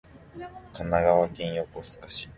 [0.73, 2.27] 神奈川県横須賀市